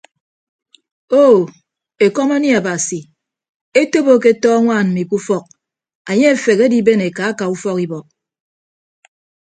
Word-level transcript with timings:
Oo 1.23 1.39
ekọm 2.05 2.29
anie 2.35 2.53
abasi 2.59 2.99
etop 3.81 4.07
aketọ 4.15 4.47
añwaan 4.57 4.87
mmi 4.89 5.03
ke 5.09 5.15
ufọk 5.19 5.45
anye 6.09 6.25
afehe 6.33 6.63
adiben 6.67 7.01
eka 7.07 7.23
aka 7.31 7.45
ufọk 7.55 7.77
ibọk. 7.85 8.05